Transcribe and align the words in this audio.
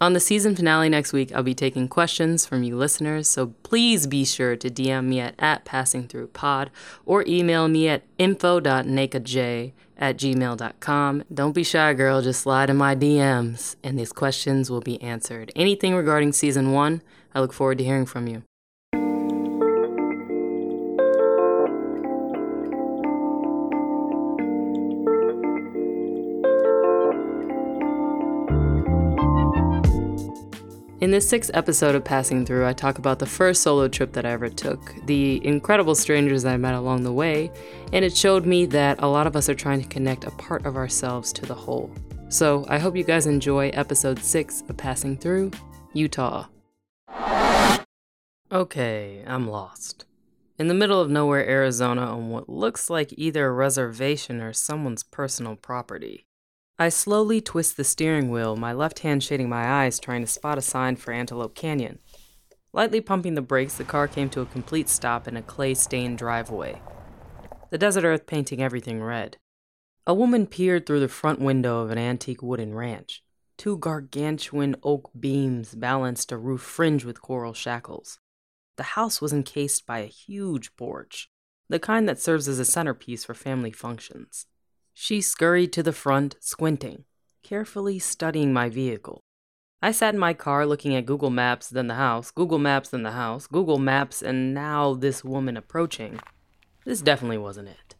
On 0.00 0.12
the 0.12 0.20
season 0.20 0.54
finale 0.54 0.88
next 0.88 1.12
week, 1.12 1.32
I'll 1.34 1.42
be 1.42 1.54
taking 1.54 1.88
questions 1.88 2.46
from 2.46 2.62
you 2.62 2.76
listeners, 2.76 3.26
so 3.28 3.48
please 3.64 4.06
be 4.06 4.24
sure 4.24 4.54
to 4.54 4.70
DM 4.70 5.06
me 5.06 5.18
at, 5.18 5.34
at 5.40 5.64
passingthroughpod 5.64 6.68
or 7.04 7.24
email 7.26 7.66
me 7.66 7.88
at 7.88 8.04
info.nakaj 8.16 9.72
at 9.98 10.16
gmail.com. 10.16 11.24
Don't 11.34 11.52
be 11.52 11.64
shy, 11.64 11.94
girl, 11.94 12.22
just 12.22 12.42
slide 12.42 12.70
in 12.70 12.76
my 12.76 12.94
DMs 12.94 13.74
and 13.82 13.98
these 13.98 14.12
questions 14.12 14.70
will 14.70 14.80
be 14.80 15.02
answered. 15.02 15.50
Anything 15.56 15.96
regarding 15.96 16.32
season 16.32 16.70
one, 16.70 17.02
I 17.34 17.40
look 17.40 17.52
forward 17.52 17.78
to 17.78 17.84
hearing 17.84 18.06
from 18.06 18.28
you. 18.28 18.44
In 31.00 31.12
this 31.12 31.28
sixth 31.28 31.52
episode 31.54 31.94
of 31.94 32.02
Passing 32.02 32.44
Through, 32.44 32.66
I 32.66 32.72
talk 32.72 32.98
about 32.98 33.20
the 33.20 33.26
first 33.26 33.62
solo 33.62 33.86
trip 33.86 34.12
that 34.14 34.26
I 34.26 34.30
ever 34.30 34.48
took, 34.48 34.96
the 35.06 35.40
incredible 35.46 35.94
strangers 35.94 36.44
I 36.44 36.56
met 36.56 36.74
along 36.74 37.04
the 37.04 37.12
way, 37.12 37.52
and 37.92 38.04
it 38.04 38.16
showed 38.16 38.44
me 38.44 38.66
that 38.66 39.00
a 39.00 39.06
lot 39.06 39.28
of 39.28 39.36
us 39.36 39.48
are 39.48 39.54
trying 39.54 39.80
to 39.80 39.86
connect 39.86 40.24
a 40.24 40.32
part 40.32 40.66
of 40.66 40.74
ourselves 40.74 41.32
to 41.34 41.46
the 41.46 41.54
whole. 41.54 41.88
So 42.30 42.66
I 42.68 42.78
hope 42.78 42.96
you 42.96 43.04
guys 43.04 43.28
enjoy 43.28 43.68
episode 43.68 44.18
six 44.18 44.64
of 44.68 44.76
Passing 44.76 45.16
Through, 45.16 45.52
Utah. 45.92 46.46
Okay, 48.50 49.22
I'm 49.24 49.48
lost. 49.48 50.04
In 50.58 50.66
the 50.66 50.74
middle 50.74 51.00
of 51.00 51.08
nowhere, 51.08 51.48
Arizona, 51.48 52.06
on 52.06 52.30
what 52.30 52.48
looks 52.48 52.90
like 52.90 53.14
either 53.16 53.46
a 53.46 53.52
reservation 53.52 54.40
or 54.40 54.52
someone's 54.52 55.04
personal 55.04 55.54
property. 55.54 56.26
I 56.80 56.90
slowly 56.90 57.40
twist 57.40 57.76
the 57.76 57.82
steering 57.82 58.30
wheel, 58.30 58.54
my 58.54 58.72
left 58.72 59.00
hand 59.00 59.24
shading 59.24 59.48
my 59.48 59.82
eyes, 59.82 59.98
trying 59.98 60.20
to 60.20 60.28
spot 60.28 60.58
a 60.58 60.62
sign 60.62 60.94
for 60.94 61.10
Antelope 61.10 61.56
Canyon. 61.56 61.98
Lightly 62.72 63.00
pumping 63.00 63.34
the 63.34 63.42
brakes, 63.42 63.74
the 63.74 63.82
car 63.82 64.06
came 64.06 64.30
to 64.30 64.42
a 64.42 64.46
complete 64.46 64.88
stop 64.88 65.26
in 65.26 65.36
a 65.36 65.42
clay 65.42 65.74
stained 65.74 66.18
driveway, 66.18 66.80
the 67.70 67.78
desert 67.78 68.04
earth 68.04 68.26
painting 68.26 68.62
everything 68.62 69.02
red. 69.02 69.38
A 70.06 70.14
woman 70.14 70.46
peered 70.46 70.86
through 70.86 71.00
the 71.00 71.08
front 71.08 71.40
window 71.40 71.80
of 71.80 71.90
an 71.90 71.98
antique 71.98 72.42
wooden 72.42 72.72
ranch. 72.74 73.24
Two 73.56 73.76
gargantuan 73.76 74.76
oak 74.84 75.10
beams 75.18 75.74
balanced 75.74 76.30
a 76.30 76.38
roof 76.38 76.62
fringed 76.62 77.04
with 77.04 77.20
coral 77.20 77.54
shackles. 77.54 78.20
The 78.76 78.94
house 78.94 79.20
was 79.20 79.32
encased 79.32 79.84
by 79.84 79.98
a 79.98 80.06
huge 80.06 80.76
porch, 80.76 81.28
the 81.68 81.80
kind 81.80 82.08
that 82.08 82.20
serves 82.20 82.46
as 82.46 82.60
a 82.60 82.64
centerpiece 82.64 83.24
for 83.24 83.34
family 83.34 83.72
functions. 83.72 84.46
She 85.00 85.20
scurried 85.20 85.72
to 85.74 85.82
the 85.84 85.92
front, 85.92 86.34
squinting, 86.40 87.04
carefully 87.44 88.00
studying 88.00 88.52
my 88.52 88.68
vehicle. 88.68 89.22
I 89.80 89.92
sat 89.92 90.12
in 90.12 90.18
my 90.18 90.34
car 90.34 90.66
looking 90.66 90.96
at 90.96 91.06
Google 91.06 91.30
Maps, 91.30 91.68
then 91.68 91.86
the 91.86 91.94
house, 91.94 92.32
Google 92.32 92.58
Maps, 92.58 92.88
then 92.88 93.04
the 93.04 93.12
house, 93.12 93.46
Google 93.46 93.78
Maps, 93.78 94.22
and 94.22 94.52
now 94.52 94.94
this 94.94 95.22
woman 95.22 95.56
approaching. 95.56 96.18
This 96.84 97.00
definitely 97.00 97.38
wasn't 97.38 97.68
it. 97.68 97.94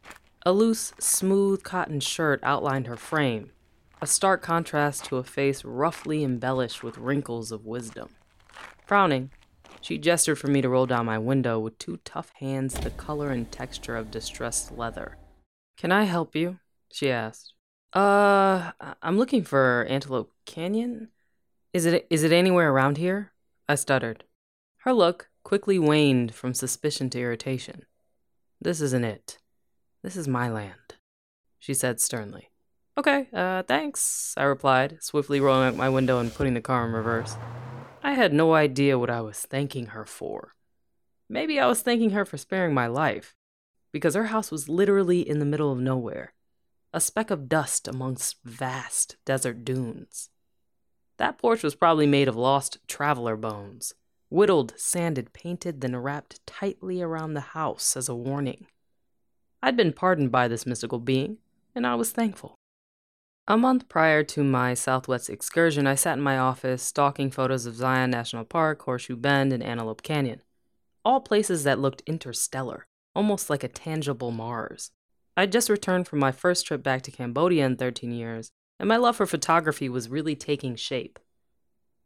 A 0.44 0.50
loose, 0.50 0.92
smooth 0.98 1.62
cotton 1.62 2.00
shirt 2.00 2.40
outlined 2.42 2.88
her 2.88 2.96
frame, 2.96 3.52
a 4.02 4.06
stark 4.06 4.42
contrast 4.42 5.04
to 5.04 5.18
a 5.18 5.24
face 5.24 5.64
roughly 5.64 6.24
embellished 6.24 6.82
with 6.82 6.98
wrinkles 6.98 7.52
of 7.52 7.64
wisdom. 7.64 8.08
Frowning, 8.84 9.30
she 9.80 9.98
gestured 9.98 10.40
for 10.40 10.48
me 10.48 10.60
to 10.62 10.68
roll 10.68 10.86
down 10.86 11.06
my 11.06 11.16
window 11.16 11.60
with 11.60 11.78
two 11.78 12.00
tough 12.04 12.32
hands 12.40 12.74
the 12.74 12.90
color 12.90 13.30
and 13.30 13.52
texture 13.52 13.94
of 13.94 14.10
distressed 14.10 14.76
leather. 14.76 15.16
Can 15.76 15.92
I 15.92 16.02
help 16.02 16.34
you? 16.34 16.58
She 16.92 17.10
asked. 17.10 17.54
Uh, 17.92 18.72
I'm 19.02 19.18
looking 19.18 19.44
for 19.44 19.86
Antelope 19.88 20.32
Canyon. 20.46 21.08
Is 21.72 21.86
it 21.86 22.06
is 22.10 22.22
it 22.22 22.32
anywhere 22.32 22.70
around 22.70 22.98
here? 22.98 23.32
I 23.68 23.74
stuttered. 23.74 24.24
Her 24.78 24.92
look 24.92 25.28
quickly 25.42 25.78
waned 25.78 26.34
from 26.34 26.54
suspicion 26.54 27.10
to 27.10 27.20
irritation. 27.20 27.84
This 28.60 28.80
isn't 28.80 29.04
it. 29.04 29.38
This 30.02 30.16
is 30.16 30.28
my 30.28 30.48
land, 30.50 30.96
she 31.58 31.74
said 31.74 32.00
sternly. 32.00 32.50
Okay, 32.96 33.28
uh, 33.32 33.62
thanks, 33.62 34.34
I 34.36 34.44
replied, 34.44 34.98
swiftly 35.00 35.40
rolling 35.40 35.68
out 35.68 35.76
my 35.76 35.88
window 35.88 36.18
and 36.18 36.34
putting 36.34 36.54
the 36.54 36.60
car 36.60 36.86
in 36.86 36.92
reverse. 36.92 37.36
I 38.02 38.14
had 38.14 38.32
no 38.32 38.54
idea 38.54 38.98
what 38.98 39.10
I 39.10 39.20
was 39.20 39.38
thanking 39.38 39.86
her 39.86 40.04
for. 40.04 40.54
Maybe 41.28 41.60
I 41.60 41.66
was 41.66 41.82
thanking 41.82 42.10
her 42.10 42.24
for 42.24 42.38
sparing 42.38 42.74
my 42.74 42.86
life, 42.86 43.34
because 43.92 44.14
her 44.14 44.26
house 44.26 44.50
was 44.50 44.68
literally 44.68 45.20
in 45.28 45.38
the 45.38 45.44
middle 45.44 45.70
of 45.70 45.78
nowhere 45.78 46.32
a 46.92 47.00
speck 47.00 47.30
of 47.30 47.48
dust 47.48 47.86
amongst 47.86 48.36
vast 48.44 49.16
desert 49.26 49.64
dunes. 49.64 50.30
That 51.18 51.36
porch 51.36 51.62
was 51.62 51.74
probably 51.74 52.06
made 52.06 52.28
of 52.28 52.36
lost 52.36 52.78
traveler 52.86 53.36
bones, 53.36 53.92
whittled, 54.30 54.72
sanded, 54.76 55.32
painted, 55.32 55.80
then 55.80 55.96
wrapped 55.96 56.46
tightly 56.46 57.02
around 57.02 57.34
the 57.34 57.40
house 57.40 57.96
as 57.96 58.08
a 58.08 58.14
warning. 58.14 58.66
I'd 59.62 59.76
been 59.76 59.92
pardoned 59.92 60.30
by 60.30 60.48
this 60.48 60.66
mystical 60.66 60.98
being, 60.98 61.38
and 61.74 61.86
I 61.86 61.94
was 61.94 62.12
thankful. 62.12 62.54
A 63.46 63.56
month 63.56 63.88
prior 63.88 64.22
to 64.24 64.44
my 64.44 64.74
Southwest 64.74 65.28
excursion, 65.28 65.86
I 65.86 65.94
sat 65.94 66.18
in 66.18 66.22
my 66.22 66.38
office 66.38 66.82
stalking 66.82 67.30
photos 67.30 67.66
of 67.66 67.74
Zion 67.74 68.10
National 68.10 68.44
Park, 68.44 68.82
Horseshoe 68.82 69.16
Bend, 69.16 69.52
and 69.52 69.62
Antelope 69.62 70.02
Canyon, 70.02 70.42
all 71.04 71.20
places 71.20 71.64
that 71.64 71.78
looked 71.78 72.02
interstellar, 72.06 72.86
almost 73.14 73.50
like 73.50 73.64
a 73.64 73.68
tangible 73.68 74.30
Mars. 74.30 74.90
I'd 75.38 75.52
just 75.52 75.70
returned 75.70 76.08
from 76.08 76.18
my 76.18 76.32
first 76.32 76.66
trip 76.66 76.82
back 76.82 77.02
to 77.02 77.12
Cambodia 77.12 77.64
in 77.64 77.76
13 77.76 78.10
years, 78.10 78.50
and 78.80 78.88
my 78.88 78.96
love 78.96 79.14
for 79.14 79.24
photography 79.24 79.88
was 79.88 80.08
really 80.08 80.34
taking 80.34 80.74
shape. 80.74 81.16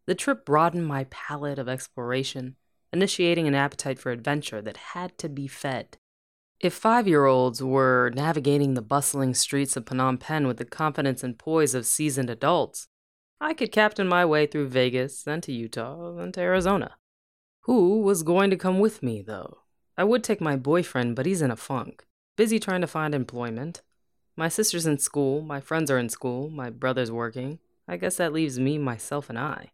The 0.05 0.15
trip 0.15 0.45
broadened 0.45 0.87
my 0.87 1.05
palette 1.05 1.59
of 1.59 1.67
exploration, 1.67 2.57
initiating 2.93 3.49
an 3.49 3.55
appetite 3.55 3.99
for 3.99 4.13
adventure 4.13 4.61
that 4.61 4.77
had 4.77 5.17
to 5.17 5.31
be 5.31 5.47
fed. 5.47 5.97
If 6.61 6.75
five 6.75 7.09
year 7.09 7.25
olds 7.25 7.63
were 7.63 8.13
navigating 8.15 8.75
the 8.75 8.83
bustling 8.83 9.33
streets 9.33 9.79
of 9.79 9.87
Phnom 9.87 10.21
Penh 10.21 10.47
with 10.47 10.59
the 10.59 10.67
confidence 10.67 11.25
and 11.25 11.39
poise 11.39 11.75
of 11.75 11.87
seasoned 11.87 12.29
adults, 12.29 12.89
I 13.41 13.55
could 13.55 13.73
captain 13.73 14.09
my 14.09 14.27
way 14.27 14.47
through 14.47 14.69
Vegas, 14.69 15.23
then 15.23 15.41
to 15.41 15.53
Utah, 15.53 16.13
then 16.13 16.33
to 16.33 16.41
Arizona. 16.43 16.97
Who 17.63 18.03
was 18.03 18.25
going 18.25 18.51
to 18.51 18.59
come 18.59 18.79
with 18.79 19.03
me, 19.03 19.23
though? 19.23 19.61
I 19.97 20.05
would 20.05 20.23
take 20.23 20.43
my 20.43 20.57
boyfriend, 20.57 21.17
but 21.17 21.25
he's 21.25 21.41
in 21.41 21.51
a 21.51 21.57
funk 21.57 22.05
busy 22.37 22.59
trying 22.59 22.81
to 22.81 22.87
find 22.87 23.15
employment. 23.15 23.83
My 24.37 24.49
sister's 24.49 24.87
in 24.87 24.99
school, 24.99 25.43
my 25.43 25.61
friends 25.61 25.91
are 25.91 25.99
in 25.99 26.09
school, 26.09 26.49
my 26.49 26.71
brother's 26.71 27.11
working. 27.11 27.59
I 27.87 27.97
guess 27.97 28.17
that 28.17 28.33
leaves 28.33 28.59
me, 28.59 28.79
myself, 28.79 29.29
and 29.29 29.39
I. 29.39 29.73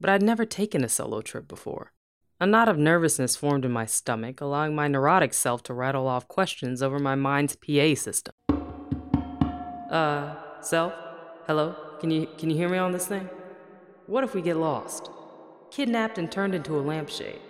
But 0.00 0.08
I'd 0.08 0.22
never 0.22 0.46
taken 0.46 0.82
a 0.82 0.88
solo 0.88 1.20
trip 1.20 1.46
before. 1.46 1.92
A 2.40 2.46
knot 2.46 2.68
of 2.68 2.78
nervousness 2.78 3.36
formed 3.36 3.66
in 3.66 3.72
my 3.72 3.84
stomach, 3.84 4.40
allowing 4.40 4.74
my 4.74 4.88
neurotic 4.88 5.34
self 5.34 5.62
to 5.64 5.74
rattle 5.74 6.08
off 6.08 6.26
questions 6.26 6.82
over 6.82 6.98
my 6.98 7.14
mind's 7.14 7.56
PA 7.56 7.94
system. 7.94 8.34
Uh, 9.90 10.36
self? 10.62 10.94
Hello? 11.46 11.76
Can 12.00 12.10
you 12.10 12.26
can 12.38 12.48
you 12.48 12.56
hear 12.56 12.70
me 12.70 12.78
on 12.78 12.92
this 12.92 13.06
thing? 13.06 13.28
What 14.06 14.24
if 14.24 14.34
we 14.34 14.40
get 14.40 14.56
lost? 14.56 15.10
Kidnapped 15.70 16.16
and 16.16 16.32
turned 16.32 16.54
into 16.54 16.78
a 16.78 16.80
lampshade. 16.80 17.40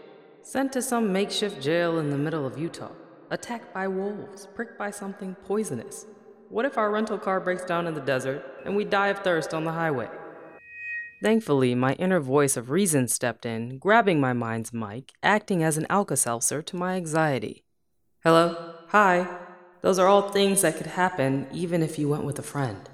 Sent 0.42 0.72
to 0.72 0.82
some 0.82 1.12
makeshift 1.12 1.62
jail 1.62 1.98
in 1.98 2.10
the 2.10 2.18
middle 2.18 2.44
of 2.44 2.58
Utah 2.58 2.90
attacked 3.30 3.72
by 3.72 3.88
wolves, 3.88 4.48
pricked 4.54 4.78
by 4.78 4.90
something 4.90 5.34
poisonous. 5.46 6.06
What 6.48 6.64
if 6.64 6.76
our 6.76 6.90
rental 6.90 7.16
car 7.16 7.40
breaks 7.40 7.64
down 7.64 7.86
in 7.86 7.94
the 7.94 8.00
desert 8.00 8.44
and 8.64 8.74
we 8.74 8.84
die 8.84 9.08
of 9.08 9.20
thirst 9.20 9.54
on 9.54 9.64
the 9.64 9.72
highway? 9.72 10.08
Thankfully, 11.22 11.74
my 11.74 11.92
inner 11.94 12.18
voice 12.18 12.56
of 12.56 12.70
reason 12.70 13.06
stepped 13.06 13.46
in, 13.46 13.78
grabbing 13.78 14.20
my 14.20 14.32
mind's 14.32 14.72
mic, 14.72 15.12
acting 15.22 15.62
as 15.62 15.76
an 15.76 15.86
Alka 15.88 16.16
Seltzer 16.16 16.62
to 16.62 16.76
my 16.76 16.96
anxiety. 16.96 17.62
Hello? 18.24 18.74
Hi. 18.88 19.28
Those 19.82 19.98
are 19.98 20.08
all 20.08 20.30
things 20.30 20.62
that 20.62 20.76
could 20.76 20.88
happen 20.88 21.46
even 21.52 21.82
if 21.82 21.98
you 21.98 22.08
went 22.08 22.24
with 22.24 22.38
a 22.38 22.42
friend. 22.42 22.88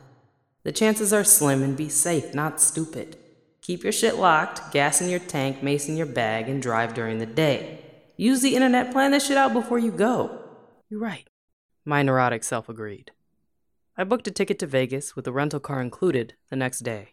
The 0.65 0.73
chances 0.73 1.13
are 1.13 1.25
slim 1.25 1.63
and 1.63 1.77
be 1.77 1.89
safe, 1.89 2.35
not 2.35 2.61
stupid. 2.61 3.17
Keep 3.63 3.85
your 3.85 3.93
shit 3.93 4.17
locked, 4.17 4.73
gas 4.73 5.01
in 5.01 5.09
your 5.09 5.21
tank, 5.21 5.63
mace 5.63 5.89
in 5.89 5.97
your 5.97 6.07
bag, 6.07 6.49
and 6.49 6.61
drive 6.61 6.95
during 6.95 7.19
the 7.19 7.27
day. 7.27 7.86
Use 8.19 8.41
the 8.41 8.55
internet, 8.55 8.93
plan 8.93 9.11
this 9.11 9.27
shit 9.27 9.37
out 9.37 9.53
before 9.53 9.79
you 9.79 9.91
go. 9.91 10.39
You're 10.89 11.01
right. 11.01 11.29
My 11.85 12.03
neurotic 12.03 12.45
self 12.45 12.67
agreed. 12.69 13.11
I 13.97 14.05
booked 14.05 14.27
a 14.27 14.31
ticket 14.31 14.59
to 14.61 14.67
Vegas 14.67 15.15
with 15.15 15.27
the 15.27 15.33
rental 15.33 15.61
car 15.61 15.83
included 15.83 16.35
the 16.49 16.57
next 16.57 16.81
day. 16.81 17.13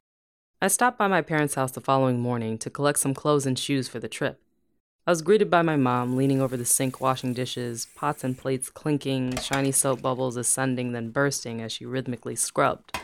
I 0.62 0.70
stopped 0.70 0.98
by 0.98 1.08
my 1.08 1.22
parents' 1.22 1.56
house 1.56 1.72
the 1.72 1.82
following 1.82 2.22
morning 2.22 2.58
to 2.60 2.70
collect 2.70 3.00
some 3.00 3.14
clothes 3.14 3.46
and 3.46 3.60
shoes 3.60 3.90
for 3.90 4.00
the 4.00 4.08
trip. 4.08 4.42
I 5.06 5.12
was 5.12 5.22
greeted 5.22 5.50
by 5.50 5.62
my 5.62 5.76
mom 5.76 6.16
leaning 6.16 6.42
over 6.42 6.56
the 6.56 6.64
sink 6.64 7.02
washing 7.02 7.34
dishes, 7.34 7.88
pots 7.96 8.24
and 8.24 8.38
plates 8.38 8.70
clinking, 8.70 9.36
shiny 9.40 9.74
soap 9.74 10.02
bubbles 10.02 10.38
ascending 10.38 10.94
then 10.94 11.10
bursting 11.10 11.62
as 11.62 11.74
she 11.74 11.86
rhythmically 11.86 12.38
scrubbed. 12.38 12.98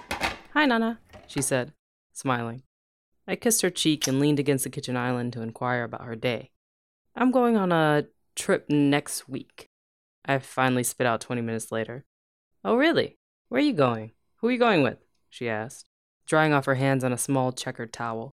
Hi, 0.53 0.65
Nana, 0.65 0.99
she 1.27 1.41
said, 1.41 1.73
smiling. 2.13 2.63
I 3.27 3.35
kissed 3.35 3.61
her 3.61 3.69
cheek 3.69 4.07
and 4.07 4.21
leaned 4.21 4.39
against 4.39 4.63
the 4.63 4.69
kitchen 4.69 4.95
island 4.95 5.33
to 5.33 5.41
inquire 5.41 5.83
about 5.83 6.05
her 6.05 6.15
day. 6.15 6.51
I'm 7.19 7.31
going 7.31 7.57
on 7.57 7.73
a 7.73 8.05
trip 8.33 8.69
next 8.69 9.27
week. 9.27 9.67
I 10.23 10.39
finally 10.39 10.83
spit 10.83 11.05
out 11.05 11.19
20 11.19 11.41
minutes 11.41 11.69
later. 11.69 12.05
Oh, 12.63 12.77
really? 12.77 13.17
Where 13.49 13.59
are 13.59 13.63
you 13.63 13.73
going? 13.73 14.13
Who 14.37 14.47
are 14.47 14.51
you 14.51 14.57
going 14.57 14.83
with? 14.83 14.99
she 15.29 15.49
asked, 15.49 15.89
drying 16.25 16.53
off 16.53 16.63
her 16.63 16.75
hands 16.75 17.03
on 17.03 17.11
a 17.11 17.17
small 17.17 17.51
checkered 17.51 17.91
towel. 17.91 18.31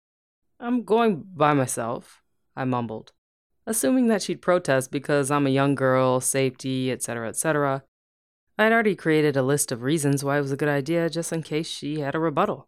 I'm 0.59 0.83
going 0.83 1.23
by 1.35 1.53
myself, 1.53 2.23
I 2.55 2.65
mumbled, 2.65 3.11
assuming 3.67 4.07
that 4.07 4.23
she'd 4.23 4.41
protest 4.41 4.89
because 4.89 5.29
I'm 5.29 5.45
a 5.45 5.51
young 5.51 5.75
girl, 5.75 6.19
safety, 6.19 6.91
etc., 6.91 7.29
etc. 7.29 7.83
I'd 8.57 8.71
already 8.71 8.95
created 8.95 9.37
a 9.37 9.43
list 9.43 9.71
of 9.71 9.83
reasons 9.83 10.23
why 10.23 10.39
it 10.39 10.41
was 10.41 10.51
a 10.51 10.57
good 10.57 10.69
idea 10.69 11.07
just 11.07 11.31
in 11.31 11.43
case 11.43 11.69
she 11.69 11.99
had 11.99 12.15
a 12.15 12.19
rebuttal. 12.19 12.67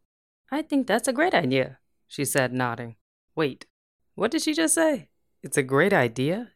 I 0.51 0.61
think 0.61 0.85
that's 0.85 1.07
a 1.07 1.13
great 1.13 1.33
idea, 1.33 1.79
she 2.07 2.23
said, 2.23 2.53
nodding. 2.53 2.97
Wait, 3.35 3.65
what 4.13 4.29
did 4.29 4.43
she 4.43 4.53
just 4.53 4.75
say? 4.75 5.09
It's 5.43 5.57
a 5.57 5.63
great 5.63 5.91
idea? 5.91 6.51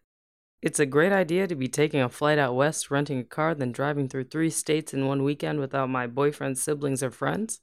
It's 0.62 0.80
a 0.80 0.86
great 0.86 1.12
idea 1.12 1.46
to 1.46 1.56
be 1.56 1.68
taking 1.68 2.00
a 2.00 2.08
flight 2.08 2.40
out 2.40 2.56
west, 2.56 2.90
renting 2.90 3.20
a 3.20 3.24
car, 3.26 3.54
then 3.54 3.74
driving 3.74 4.08
through 4.08 4.24
three 4.24 4.50
states 4.50 4.94
in 4.94 5.06
one 5.06 5.26
weekend 5.26 5.60
without 5.60 5.90
my 5.90 6.08
boyfriend's 6.08 6.62
siblings 6.62 7.04
or 7.04 7.12
friends? 7.12 7.60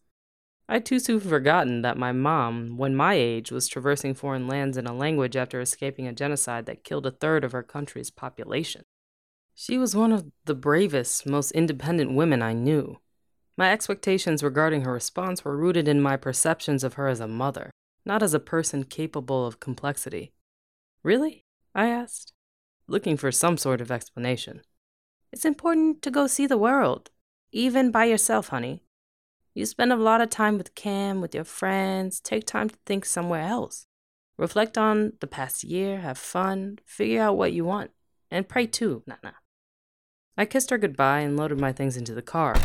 I'd 0.68 0.84
too 0.84 0.98
soon 0.98 1.20
forgotten 1.20 1.80
that 1.80 1.96
my 1.96 2.12
mom, 2.12 2.76
when 2.76 2.94
my 2.94 3.14
age, 3.14 3.50
was 3.50 3.68
traversing 3.68 4.12
foreign 4.12 4.46
lands 4.46 4.76
in 4.76 4.86
a 4.86 4.94
language 4.94 5.34
after 5.34 5.62
escaping 5.62 6.06
a 6.06 6.12
genocide 6.12 6.66
that 6.66 6.84
killed 6.84 7.06
a 7.06 7.10
third 7.10 7.42
of 7.42 7.52
her 7.52 7.62
country's 7.62 8.10
population. 8.10 8.82
She 9.54 9.78
was 9.78 9.96
one 9.96 10.12
of 10.12 10.26
the 10.44 10.54
bravest, 10.54 11.26
most 11.26 11.52
independent 11.52 12.12
women 12.12 12.42
I 12.42 12.52
knew. 12.52 12.98
My 13.56 13.72
expectations 13.72 14.42
regarding 14.42 14.82
her 14.82 14.92
response 14.92 15.42
were 15.42 15.56
rooted 15.56 15.88
in 15.88 16.02
my 16.02 16.18
perceptions 16.18 16.84
of 16.84 16.94
her 16.94 17.08
as 17.08 17.20
a 17.20 17.26
mother, 17.26 17.70
not 18.04 18.22
as 18.22 18.34
a 18.34 18.40
person 18.40 18.84
capable 18.84 19.46
of 19.46 19.58
complexity. 19.58 20.34
Really? 21.04 21.44
I 21.74 21.88
asked, 21.88 22.32
looking 22.88 23.18
for 23.18 23.30
some 23.30 23.58
sort 23.58 23.82
of 23.82 23.92
explanation. 23.92 24.62
It's 25.30 25.44
important 25.44 26.00
to 26.02 26.10
go 26.10 26.26
see 26.26 26.46
the 26.46 26.56
world, 26.56 27.10
even 27.52 27.90
by 27.90 28.06
yourself, 28.06 28.48
honey. 28.48 28.82
You 29.52 29.66
spend 29.66 29.92
a 29.92 29.96
lot 29.96 30.22
of 30.22 30.30
time 30.30 30.56
with 30.56 30.74
Cam, 30.74 31.20
with 31.20 31.34
your 31.34 31.44
friends, 31.44 32.20
take 32.20 32.46
time 32.46 32.70
to 32.70 32.76
think 32.86 33.04
somewhere 33.04 33.42
else. 33.42 33.86
Reflect 34.38 34.78
on 34.78 35.12
the 35.20 35.26
past 35.26 35.62
year, 35.62 36.00
have 36.00 36.16
fun, 36.16 36.78
figure 36.86 37.20
out 37.20 37.36
what 37.36 37.52
you 37.52 37.66
want, 37.66 37.90
and 38.30 38.48
pray 38.48 38.66
too, 38.66 39.02
Nana. 39.06 39.34
I 40.38 40.46
kissed 40.46 40.70
her 40.70 40.78
goodbye 40.78 41.20
and 41.20 41.36
loaded 41.36 41.60
my 41.60 41.72
things 41.72 41.96
into 41.98 42.14
the 42.14 42.22
car. 42.22 42.56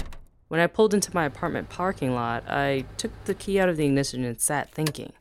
When 0.47 0.62
I 0.62 0.65
pulled 0.68 0.94
into 0.94 1.13
my 1.13 1.25
apartment 1.25 1.69
parking 1.69 2.15
lot, 2.15 2.50
I 2.50 2.85
took 2.97 3.12
the 3.25 3.35
key 3.35 3.59
out 3.59 3.69
of 3.69 3.77
the 3.77 3.85
ignition 3.85 4.24
and 4.24 4.39
sat 4.39 4.71
thinking. 4.71 5.12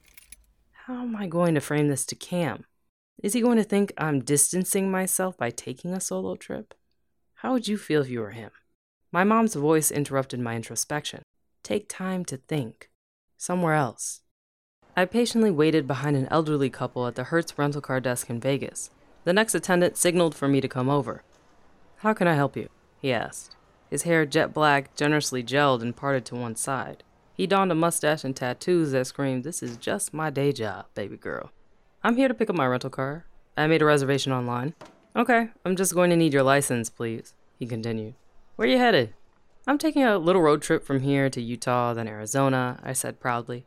How 0.87 1.03
am 1.03 1.17
I 1.17 1.27
going 1.27 1.55
to 1.55 1.61
frame 1.61 1.89
this 1.89 2.07
to 2.07 2.15
Cam? 2.15 2.65
Is 3.21 3.33
he 3.33 3.41
going 3.41 3.57
to 3.57 3.65
think 3.65 3.93
I'm 3.99 4.21
distancing 4.21 4.93
myself 4.93 5.37
by 5.37 5.51
taking 5.51 5.93
a 5.93 6.01
solo 6.01 6.37
trip? 6.37 6.73
How 7.35 7.53
would 7.53 7.67
you 7.67 7.77
feel 7.77 8.03
if 8.03 8.09
you 8.09 8.21
were 8.21 8.31
him? 8.31 8.53
My 9.11 9.25
mom's 9.25 9.55
voice 9.55 9.91
interrupted 9.91 10.39
my 10.39 10.55
introspection. 10.55 11.23
Take 11.65 11.89
time 11.89 12.25
to 12.27 12.37
think. 12.37 12.91
Somewhere 13.37 13.75
else. 13.75 14.21
I 14.97 15.05
patiently 15.05 15.51
waited 15.51 15.89
behind 15.89 16.17
an 16.17 16.29
elderly 16.31 16.71
couple 16.71 17.09
at 17.09 17.17
the 17.17 17.25
Hertz 17.25 17.59
rental 17.59 17.81
car 17.81 17.99
desk 17.99 18.31
in 18.31 18.39
Vegas. 18.39 18.91
The 19.25 19.33
next 19.33 19.55
attendant 19.55 19.97
signaled 19.97 20.37
for 20.37 20.47
me 20.47 20.61
to 20.61 20.69
come 20.69 20.89
over. 20.89 21.25
How 21.99 22.15
can 22.15 22.29
I 22.29 22.35
help 22.35 22.57
you? 22.57 22.69
he 23.01 23.13
asked. 23.13 23.57
His 23.91 24.03
hair 24.03 24.27
jet 24.27 24.55
black, 24.55 24.95
generously 24.95 25.43
gelled 25.43 25.83
and 25.83 25.97
parted 25.97 26.25
to 26.27 26.37
one 26.37 26.55
side. 26.55 27.03
He 27.35 27.49
donned 27.49 27.73
a 27.73 27.75
mustache 27.75 28.23
and 28.23 28.37
tattoos 28.37 28.93
that 28.93 29.09
screamed, 29.09 29.43
This 29.43 29.63
is 29.63 29.77
just 29.77 30.15
my 30.15 30.31
day 30.31 30.53
job, 30.53 30.87
baby 30.95 31.17
girl. 31.17 31.51
I'm 32.05 32.17
here 32.17 32.29
to 32.29 32.35
pick 32.35 32.49
up 32.49 32.55
my 32.55 32.67
rental 32.67 32.91
car. 32.91 33.27
I 33.57 33.67
made 33.67 33.83
a 33.83 33.85
reservation 33.85 34.31
online. 34.33 34.75
Okay, 35.17 35.49
I'm 35.65 35.75
just 35.75 35.95
going 35.95 36.11
to 36.11 36.17
need 36.17 36.33
your 36.33 36.45
license, 36.45 36.89
please, 36.89 37.35
he 37.59 37.67
continued. 37.67 38.15
Where 38.55 38.69
are 38.69 38.71
you 38.71 38.79
headed? 38.79 39.15
I'm 39.67 39.79
taking 39.79 40.05
a 40.05 40.17
little 40.17 40.41
road 40.41 40.63
trip 40.63 40.85
from 40.85 41.01
here 41.01 41.29
to 41.29 41.41
Utah, 41.41 41.93
then 41.95 42.07
Arizona, 42.07 42.79
I 42.85 42.93
said 42.93 43.19
proudly. 43.19 43.67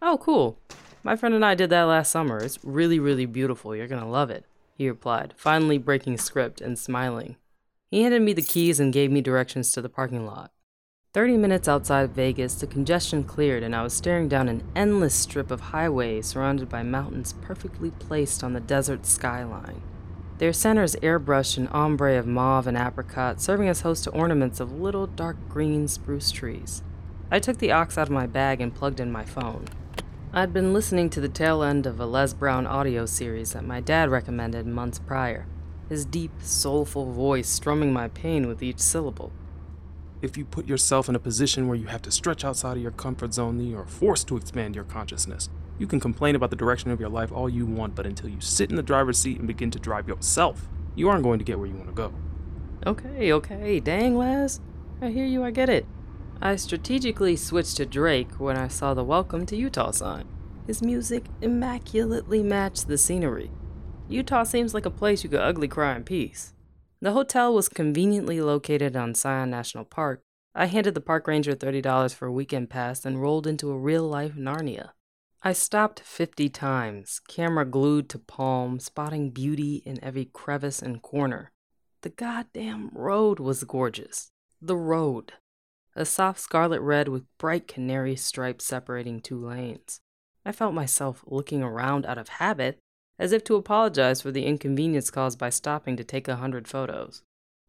Oh, 0.00 0.16
cool. 0.18 0.58
My 1.02 1.16
friend 1.16 1.34
and 1.34 1.44
I 1.44 1.56
did 1.56 1.70
that 1.70 1.82
last 1.82 2.12
summer. 2.12 2.38
It's 2.38 2.58
really, 2.62 3.00
really 3.00 3.26
beautiful. 3.26 3.74
You're 3.74 3.88
gonna 3.88 4.08
love 4.08 4.30
it, 4.30 4.44
he 4.78 4.88
replied, 4.88 5.34
finally 5.36 5.76
breaking 5.76 6.18
script 6.18 6.60
and 6.60 6.78
smiling. 6.78 7.34
He 7.90 8.02
handed 8.02 8.22
me 8.22 8.32
the 8.32 8.42
keys 8.42 8.78
and 8.78 8.92
gave 8.92 9.10
me 9.10 9.20
directions 9.20 9.72
to 9.72 9.82
the 9.82 9.88
parking 9.88 10.24
lot. 10.24 10.52
Thirty 11.14 11.36
minutes 11.36 11.68
outside 11.68 12.14
Vegas, 12.14 12.54
the 12.54 12.66
congestion 12.66 13.22
cleared 13.22 13.62
and 13.62 13.76
I 13.76 13.82
was 13.82 13.92
staring 13.92 14.28
down 14.28 14.48
an 14.48 14.62
endless 14.74 15.14
strip 15.14 15.50
of 15.50 15.60
highway 15.60 16.22
surrounded 16.22 16.70
by 16.70 16.82
mountains 16.82 17.34
perfectly 17.42 17.90
placed 17.90 18.42
on 18.42 18.54
the 18.54 18.60
desert 18.60 19.04
skyline. 19.04 19.82
Their 20.38 20.54
centers 20.54 20.96
airbrushed 21.02 21.58
an 21.58 21.68
ombre 21.68 22.16
of 22.16 22.26
mauve 22.26 22.66
and 22.66 22.78
apricot, 22.78 23.42
serving 23.42 23.68
as 23.68 23.82
host 23.82 24.04
to 24.04 24.10
ornaments 24.12 24.58
of 24.58 24.80
little 24.80 25.06
dark 25.06 25.36
green 25.50 25.86
spruce 25.86 26.30
trees. 26.30 26.82
I 27.30 27.40
took 27.40 27.58
the 27.58 27.72
aux 27.72 27.82
out 27.82 27.98
of 27.98 28.08
my 28.08 28.26
bag 28.26 28.62
and 28.62 28.74
plugged 28.74 28.98
in 28.98 29.12
my 29.12 29.26
phone. 29.26 29.66
I'd 30.32 30.54
been 30.54 30.72
listening 30.72 31.10
to 31.10 31.20
the 31.20 31.28
tail 31.28 31.62
end 31.62 31.84
of 31.84 32.00
a 32.00 32.06
Les 32.06 32.32
Brown 32.32 32.66
audio 32.66 33.04
series 33.04 33.52
that 33.52 33.66
my 33.66 33.80
dad 33.80 34.08
recommended 34.08 34.66
months 34.66 34.98
prior 34.98 35.44
his 35.90 36.06
deep, 36.06 36.30
soulful 36.40 37.12
voice 37.12 37.50
strumming 37.50 37.92
my 37.92 38.08
pain 38.08 38.48
with 38.48 38.62
each 38.62 38.78
syllable. 38.78 39.30
If 40.22 40.36
you 40.36 40.44
put 40.44 40.68
yourself 40.68 41.08
in 41.08 41.16
a 41.16 41.18
position 41.18 41.66
where 41.66 41.76
you 41.76 41.88
have 41.88 42.02
to 42.02 42.12
stretch 42.12 42.44
outside 42.44 42.76
of 42.76 42.82
your 42.82 42.92
comfort 42.92 43.34
zone, 43.34 43.58
then 43.58 43.66
you 43.66 43.76
are 43.76 43.86
forced 43.86 44.28
to 44.28 44.36
expand 44.36 44.76
your 44.76 44.84
consciousness. 44.84 45.48
You 45.80 45.88
can 45.88 45.98
complain 45.98 46.36
about 46.36 46.50
the 46.50 46.56
direction 46.56 46.92
of 46.92 47.00
your 47.00 47.08
life 47.08 47.32
all 47.32 47.48
you 47.48 47.66
want, 47.66 47.96
but 47.96 48.06
until 48.06 48.28
you 48.28 48.40
sit 48.40 48.70
in 48.70 48.76
the 48.76 48.84
driver's 48.84 49.18
seat 49.18 49.38
and 49.38 49.48
begin 49.48 49.72
to 49.72 49.80
drive 49.80 50.06
yourself, 50.06 50.68
you 50.94 51.08
aren't 51.08 51.24
going 51.24 51.40
to 51.40 51.44
get 51.44 51.58
where 51.58 51.66
you 51.66 51.74
want 51.74 51.88
to 51.88 51.92
go. 51.92 52.14
Okay, 52.86 53.32
okay, 53.32 53.80
dang, 53.80 54.16
Les. 54.16 54.60
I 55.00 55.08
hear 55.08 55.24
you, 55.24 55.42
I 55.42 55.50
get 55.50 55.68
it. 55.68 55.86
I 56.40 56.54
strategically 56.54 57.34
switched 57.34 57.78
to 57.78 57.86
Drake 57.86 58.38
when 58.38 58.56
I 58.56 58.68
saw 58.68 58.94
the 58.94 59.02
Welcome 59.02 59.44
to 59.46 59.56
Utah 59.56 59.90
sign. 59.90 60.28
His 60.68 60.82
music 60.82 61.24
immaculately 61.40 62.44
matched 62.44 62.86
the 62.86 62.96
scenery. 62.96 63.50
Utah 64.08 64.44
seems 64.44 64.72
like 64.72 64.86
a 64.86 64.90
place 64.90 65.24
you 65.24 65.30
could 65.30 65.40
ugly 65.40 65.66
cry 65.66 65.96
in 65.96 66.04
peace. 66.04 66.54
The 67.02 67.10
hotel 67.10 67.52
was 67.52 67.68
conveniently 67.68 68.40
located 68.40 68.94
on 68.94 69.16
Zion 69.16 69.50
National 69.50 69.84
Park. 69.84 70.22
I 70.54 70.66
handed 70.66 70.94
the 70.94 71.00
park 71.00 71.26
ranger 71.26 71.52
$30 71.52 72.14
for 72.14 72.26
a 72.26 72.32
weekend 72.32 72.70
pass 72.70 73.04
and 73.04 73.20
rolled 73.20 73.44
into 73.44 73.72
a 73.72 73.76
real 73.76 74.04
life 74.04 74.36
Narnia. 74.36 74.90
I 75.42 75.52
stopped 75.52 75.98
50 75.98 76.48
times, 76.50 77.20
camera 77.26 77.64
glued 77.64 78.08
to 78.10 78.20
palm, 78.20 78.78
spotting 78.78 79.30
beauty 79.30 79.82
in 79.84 79.98
every 80.00 80.26
crevice 80.26 80.80
and 80.80 81.02
corner. 81.02 81.50
The 82.02 82.10
goddamn 82.10 82.90
road 82.94 83.40
was 83.40 83.64
gorgeous. 83.64 84.30
The 84.60 84.76
road. 84.76 85.32
A 85.96 86.04
soft 86.04 86.38
scarlet 86.38 86.82
red 86.82 87.08
with 87.08 87.26
bright 87.36 87.66
canary 87.66 88.14
stripes 88.14 88.64
separating 88.64 89.20
two 89.20 89.44
lanes. 89.44 90.00
I 90.46 90.52
felt 90.52 90.72
myself 90.72 91.24
looking 91.26 91.64
around 91.64 92.06
out 92.06 92.18
of 92.18 92.28
habit 92.28 92.78
as 93.22 93.30
if 93.30 93.44
to 93.44 93.54
apologize 93.54 94.20
for 94.20 94.32
the 94.32 94.44
inconvenience 94.44 95.08
caused 95.08 95.38
by 95.38 95.48
stopping 95.48 95.96
to 95.96 96.02
take 96.02 96.26
a 96.26 96.34
hundred 96.34 96.66
photos. 96.66 97.22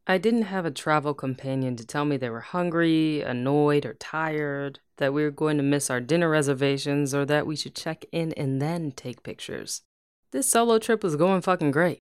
I 0.07 0.17
didn't 0.17 0.49
have 0.53 0.65
a 0.65 0.71
travel 0.71 1.13
companion 1.13 1.75
to 1.75 1.85
tell 1.85 2.05
me 2.05 2.17
they 2.17 2.31
were 2.31 2.39
hungry, 2.39 3.21
annoyed, 3.21 3.85
or 3.85 3.93
tired, 3.93 4.79
that 4.97 5.13
we 5.13 5.21
were 5.21 5.29
going 5.29 5.57
to 5.57 5.63
miss 5.63 5.91
our 5.91 6.01
dinner 6.01 6.27
reservations, 6.27 7.13
or 7.13 7.23
that 7.25 7.45
we 7.45 7.55
should 7.55 7.75
check 7.75 8.03
in 8.11 8.33
and 8.33 8.59
then 8.59 8.93
take 8.93 9.21
pictures. 9.21 9.83
This 10.31 10.49
solo 10.49 10.79
trip 10.79 11.03
was 11.03 11.15
going 11.15 11.41
fucking 11.41 11.69
great. 11.69 11.99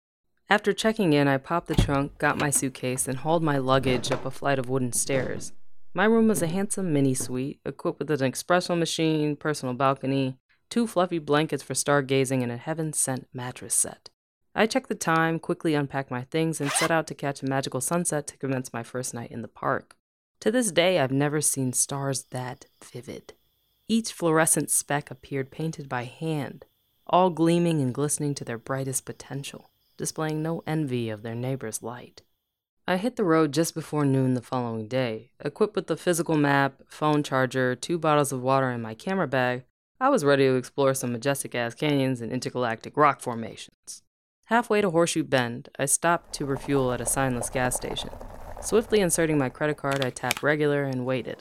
After 0.48 0.72
checking 0.72 1.12
in, 1.12 1.28
I 1.28 1.36
popped 1.36 1.68
the 1.68 1.74
trunk, 1.74 2.16
got 2.16 2.38
my 2.38 2.48
suitcase, 2.48 3.06
and 3.06 3.18
hauled 3.18 3.42
my 3.42 3.58
luggage 3.58 4.10
up 4.10 4.24
a 4.24 4.30
flight 4.30 4.58
of 4.58 4.70
wooden 4.70 4.94
stairs. 4.94 5.52
My 5.92 6.06
room 6.06 6.28
was 6.28 6.40
a 6.40 6.46
handsome 6.46 6.90
mini 6.90 7.12
suite, 7.12 7.60
equipped 7.66 7.98
with 7.98 8.10
an 8.10 8.32
espresso 8.32 8.78
machine, 8.78 9.36
personal 9.36 9.74
balcony, 9.74 10.38
two 10.72 10.86
fluffy 10.86 11.18
blankets 11.18 11.62
for 11.62 11.74
stargazing, 11.74 12.42
and 12.42 12.50
a 12.50 12.56
heaven 12.56 12.94
sent 12.94 13.28
mattress 13.34 13.74
set. 13.74 14.08
I 14.54 14.66
checked 14.66 14.88
the 14.88 14.94
time, 14.94 15.38
quickly 15.38 15.74
unpacked 15.74 16.10
my 16.10 16.22
things, 16.22 16.62
and 16.62 16.70
set 16.70 16.90
out 16.90 17.06
to 17.08 17.14
catch 17.14 17.42
a 17.42 17.46
magical 17.46 17.82
sunset 17.82 18.26
to 18.28 18.38
commence 18.38 18.72
my 18.72 18.82
first 18.82 19.12
night 19.12 19.30
in 19.30 19.42
the 19.42 19.48
park. 19.48 19.96
To 20.40 20.50
this 20.50 20.72
day, 20.72 20.98
I've 20.98 21.12
never 21.12 21.42
seen 21.42 21.74
stars 21.74 22.24
that 22.30 22.64
vivid. 22.82 23.34
Each 23.86 24.14
fluorescent 24.14 24.70
speck 24.70 25.10
appeared 25.10 25.50
painted 25.50 25.90
by 25.90 26.04
hand, 26.04 26.64
all 27.06 27.28
gleaming 27.28 27.82
and 27.82 27.92
glistening 27.92 28.34
to 28.36 28.44
their 28.44 28.56
brightest 28.56 29.04
potential, 29.04 29.68
displaying 29.98 30.42
no 30.42 30.62
envy 30.66 31.10
of 31.10 31.20
their 31.20 31.34
neighbor's 31.34 31.82
light. 31.82 32.22
I 32.88 32.96
hit 32.96 33.16
the 33.16 33.24
road 33.24 33.52
just 33.52 33.74
before 33.74 34.06
noon 34.06 34.32
the 34.32 34.40
following 34.40 34.88
day, 34.88 35.32
equipped 35.44 35.76
with 35.76 35.88
the 35.88 35.98
physical 35.98 36.38
map, 36.38 36.80
phone 36.88 37.22
charger, 37.22 37.74
two 37.74 37.98
bottles 37.98 38.32
of 38.32 38.40
water, 38.40 38.70
and 38.70 38.82
my 38.82 38.94
camera 38.94 39.28
bag, 39.28 39.64
I 40.02 40.08
was 40.08 40.24
ready 40.24 40.48
to 40.48 40.56
explore 40.56 40.94
some 40.94 41.12
majestic 41.12 41.54
ass 41.54 41.76
canyons 41.76 42.20
and 42.20 42.32
intergalactic 42.32 42.96
rock 42.96 43.20
formations. 43.20 44.02
Halfway 44.46 44.80
to 44.80 44.90
Horseshoe 44.90 45.22
Bend, 45.22 45.68
I 45.78 45.84
stopped 45.84 46.32
to 46.34 46.44
refuel 46.44 46.90
at 46.90 47.00
a 47.00 47.04
signless 47.04 47.52
gas 47.52 47.76
station. 47.76 48.10
Swiftly 48.60 48.98
inserting 48.98 49.38
my 49.38 49.48
credit 49.48 49.76
card, 49.76 50.04
I 50.04 50.10
tapped 50.10 50.42
regular 50.42 50.82
and 50.82 51.06
waited. 51.06 51.36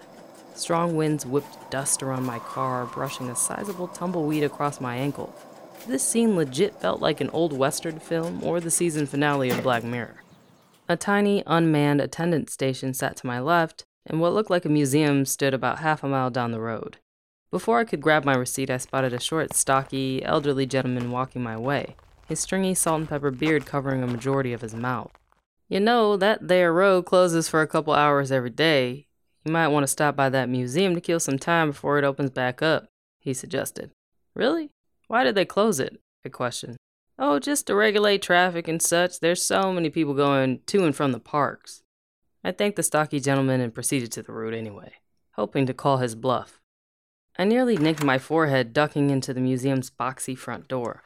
Strong 0.54 0.96
winds 0.96 1.26
whipped 1.26 1.72
dust 1.72 2.04
around 2.04 2.28
my 2.28 2.38
car, 2.38 2.86
brushing 2.86 3.32
a 3.32 3.36
sizable 3.36 3.88
tumbleweed 3.88 4.44
across 4.44 4.80
my 4.80 4.96
ankle. 4.96 5.34
This 5.88 6.04
scene 6.04 6.36
legit 6.36 6.80
felt 6.80 7.02
like 7.02 7.20
an 7.20 7.32
old 7.32 7.54
western 7.54 7.98
film 8.00 8.44
or 8.44 8.60
the 8.60 8.70
season 8.70 9.08
finale 9.08 9.50
of 9.50 9.64
Black 9.64 9.84
Mirror. 9.84 10.22
A 10.88 10.96
tiny, 10.96 11.42
unmanned 11.48 12.00
attendant 12.00 12.52
station 12.52 12.94
sat 12.94 13.18
to 13.18 13.26
my 13.26 13.40
left, 13.40 13.86
and 14.06 14.22
what 14.22 14.34
looked 14.34 14.52
like 14.52 14.66
a 14.66 14.70
museum 14.70 15.26
stood 15.26 15.56
about 15.56 15.80
half 15.80 16.04
a 16.04 16.08
mile 16.08 16.30
down 16.30 16.52
the 16.52 16.62
road. 16.62 17.00
Before 17.52 17.80
I 17.80 17.84
could 17.84 18.00
grab 18.00 18.24
my 18.24 18.34
receipt, 18.34 18.70
I 18.70 18.78
spotted 18.78 19.12
a 19.12 19.20
short, 19.20 19.54
stocky, 19.54 20.24
elderly 20.24 20.66
gentleman 20.66 21.12
walking 21.12 21.44
my 21.44 21.58
way, 21.58 21.98
his 22.26 22.40
stringy 22.40 22.74
salt 22.74 23.02
and 23.02 23.10
pepper 23.10 23.30
beard 23.30 23.66
covering 23.66 24.02
a 24.02 24.08
majority 24.08 24.54
of 24.54 24.62
his 24.62 24.74
mouth. 24.74 25.12
You 25.68 25.82
know, 25.82 26.16
that 26.16 26.48
there 26.48 26.72
road 26.72 27.06
closes 27.06 27.50
for 27.50 27.62
a 27.62 27.68
couple 27.68 27.94
hours 27.94 28.32
every 28.32 28.52
day. 28.52 29.08
You 29.44 29.52
might 29.52 29.68
want 29.68 29.84
to 29.84 29.88
stop 29.90 30.16
by 30.16 30.30
that 30.30 30.48
museum 30.48 30.96
to 30.96 31.02
kill 31.02 31.20
some 31.20 31.38
time 31.38 31.72
before 31.72 31.98
it 31.98 32.06
opens 32.06 32.30
back 32.30 32.62
up, 32.62 32.88
he 33.20 33.34
suggested. 33.34 33.92
Really? 34.34 34.70
Why 35.08 35.26
did 35.26 35.36
they 35.36 35.44
close 35.44 35.82
it? 35.82 36.00
I 36.26 36.30
questioned. 36.30 36.78
Oh, 37.20 37.38
just 37.38 37.68
to 37.68 37.76
regulate 37.76 38.22
traffic 38.22 38.70
and 38.70 38.82
such. 38.82 39.20
There's 39.20 39.44
so 39.44 39.74
many 39.74 39.90
people 39.90 40.14
going 40.14 40.62
to 40.68 40.86
and 40.86 40.96
from 40.96 41.12
the 41.12 41.20
parks. 41.20 41.84
I 42.46 42.54
thanked 42.54 42.78
the 42.78 42.84
stocky 42.84 43.20
gentleman 43.20 43.60
and 43.60 43.74
proceeded 43.74 44.14
to 44.14 44.24
the 44.24 44.32
route 44.32 44.54
anyway, 44.54 44.94
hoping 45.34 45.66
to 45.66 45.74
call 45.74 45.98
his 45.98 46.16
bluff. 46.16 46.61
I 47.38 47.46
nearly 47.46 47.78
nicked 47.78 48.04
my 48.04 48.18
forehead 48.18 48.74
ducking 48.74 49.10
into 49.10 49.34
the 49.34 49.40
museum's 49.40 49.90
boxy 49.90 50.38
front 50.38 50.68
door. 50.68 51.02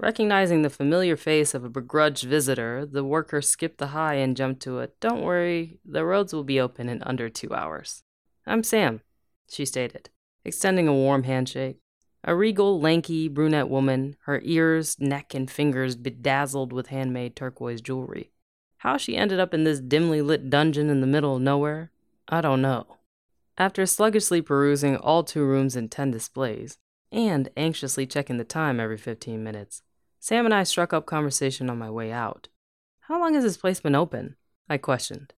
Recognizing 0.00 0.62
the 0.62 0.70
familiar 0.70 1.16
face 1.16 1.54
of 1.54 1.64
a 1.64 1.68
begrudged 1.68 2.24
visitor, 2.24 2.86
the 2.86 3.04
worker 3.04 3.42
skipped 3.42 3.78
the 3.78 3.88
hi 3.88 4.14
and 4.14 4.36
jumped 4.36 4.62
to 4.62 4.80
a 4.80 4.88
Don't 5.00 5.22
worry, 5.22 5.78
the 5.84 6.04
roads 6.04 6.32
will 6.32 6.44
be 6.44 6.60
open 6.60 6.88
in 6.88 7.02
under 7.02 7.28
two 7.28 7.52
hours. 7.52 8.02
I'm 8.46 8.62
Sam, 8.62 9.02
she 9.50 9.66
stated, 9.66 10.08
extending 10.44 10.88
a 10.88 10.94
warm 10.94 11.24
handshake. 11.24 11.78
A 12.24 12.34
regal, 12.34 12.80
lanky, 12.80 13.28
brunette 13.28 13.68
woman, 13.68 14.16
her 14.22 14.40
ears, 14.44 14.98
neck, 14.98 15.34
and 15.34 15.50
fingers 15.50 15.96
bedazzled 15.96 16.72
with 16.72 16.88
handmade 16.88 17.36
turquoise 17.36 17.80
jewelry. 17.80 18.32
How 18.78 18.96
she 18.96 19.16
ended 19.16 19.40
up 19.40 19.52
in 19.52 19.64
this 19.64 19.80
dimly 19.80 20.22
lit 20.22 20.48
dungeon 20.48 20.90
in 20.90 21.00
the 21.00 21.06
middle 21.06 21.36
of 21.36 21.42
nowhere, 21.42 21.90
I 22.28 22.40
don't 22.40 22.62
know. 22.62 22.97
After 23.60 23.84
sluggishly 23.86 24.40
perusing 24.40 24.96
all 24.96 25.24
two 25.24 25.44
rooms 25.44 25.74
and 25.74 25.90
ten 25.90 26.12
displays, 26.12 26.78
and 27.10 27.48
anxiously 27.56 28.06
checking 28.06 28.36
the 28.36 28.44
time 28.44 28.78
every 28.78 28.96
15 28.96 29.42
minutes, 29.42 29.82
Sam 30.20 30.44
and 30.44 30.54
I 30.54 30.62
struck 30.62 30.92
up 30.92 31.06
conversation 31.06 31.68
on 31.68 31.76
my 31.76 31.90
way 31.90 32.12
out. 32.12 32.46
How 33.00 33.18
long 33.18 33.34
has 33.34 33.42
this 33.42 33.56
place 33.56 33.80
been 33.80 33.96
open? 33.96 34.36
I 34.68 34.78
questioned. 34.78 35.32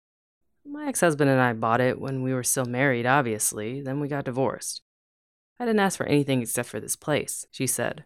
My 0.65 0.87
ex 0.87 0.99
husband 0.99 1.29
and 1.29 1.39
I 1.39 1.53
bought 1.53 1.79
it 1.79 2.01
when 2.01 2.21
we 2.21 2.33
were 2.33 2.43
still 2.43 2.65
married, 2.65 3.05
obviously, 3.05 3.81
then 3.81 4.01
we 4.01 4.09
got 4.09 4.25
divorced. 4.25 4.81
I 5.57 5.65
didn't 5.65 5.79
ask 5.79 5.95
for 5.95 6.05
anything 6.05 6.41
except 6.41 6.67
for 6.67 6.81
this 6.81 6.97
place, 6.97 7.45
she 7.51 7.67
said, 7.67 8.03